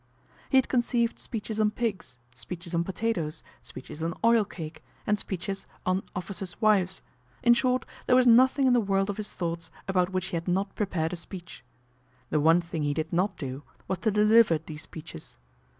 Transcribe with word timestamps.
He 0.49 0.57
had 0.57 0.67
conceived 0.67 1.19
speeches 1.19 1.59
on 1.61 1.69
pigs, 1.69 2.17
speeches 2.33 2.73
on 2.73 2.83
potatoes, 2.83 3.43
speeches 3.61 4.01
on 4.01 4.15
oil 4.25 4.43
cake, 4.45 4.83
and 5.05 5.19
speeches 5.19 5.67
on 5.85 6.01
officers' 6.15 6.59
wives; 6.59 7.03
in 7.43 7.53
short, 7.53 7.85
there 8.07 8.15
was 8.15 8.25
nothing 8.25 8.65
in 8.65 8.73
the 8.73 8.81
world 8.81 9.11
of 9.11 9.17
his 9.17 9.31
thoughts 9.31 9.69
about 9.87 10.09
which 10.09 10.29
he 10.29 10.35
had 10.35 10.47
not 10.47 10.73
prepared 10.73 11.13
a 11.13 11.15
speech. 11.15 11.63
The 12.31 12.39
one 12.41 12.61
thing 12.61 12.81
he 12.81 12.95
did 12.95 13.13
not 13.13 13.37
do 13.37 13.61
was 13.87 13.99
to 13.99 14.09
deliver 14.09 14.57
these 14.57 14.81
speeches. 14.81 15.37